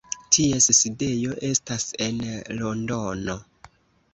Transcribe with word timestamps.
Ties 0.35 0.69
sidejo 0.77 1.35
estas 1.49 1.85
en 2.07 2.19
Londono. 2.63 3.37